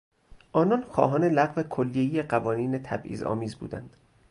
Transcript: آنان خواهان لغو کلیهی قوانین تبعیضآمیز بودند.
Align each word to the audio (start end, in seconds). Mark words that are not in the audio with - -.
آنان 0.51 0.81
خواهان 0.83 1.23
لغو 1.29 1.63
کلیهی 1.63 2.23
قوانین 2.23 2.77
تبعیضآمیز 2.79 3.55
بودند. 3.55 3.97